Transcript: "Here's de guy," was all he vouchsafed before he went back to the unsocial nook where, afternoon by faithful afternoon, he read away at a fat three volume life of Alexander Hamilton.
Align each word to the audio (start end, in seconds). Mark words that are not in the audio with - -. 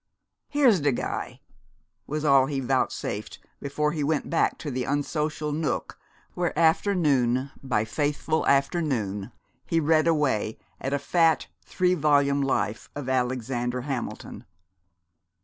"Here's 0.49 0.79
de 0.79 0.91
guy," 0.91 1.41
was 2.07 2.25
all 2.25 2.47
he 2.47 2.59
vouchsafed 2.59 3.37
before 3.59 3.91
he 3.91 4.03
went 4.03 4.31
back 4.31 4.57
to 4.57 4.71
the 4.71 4.83
unsocial 4.83 5.51
nook 5.51 5.99
where, 6.33 6.57
afternoon 6.57 7.51
by 7.61 7.85
faithful 7.85 8.47
afternoon, 8.47 9.31
he 9.67 9.79
read 9.79 10.07
away 10.07 10.57
at 10.79 10.91
a 10.91 10.97
fat 10.97 11.45
three 11.63 11.93
volume 11.93 12.41
life 12.41 12.89
of 12.95 13.09
Alexander 13.09 13.81
Hamilton. 13.81 14.43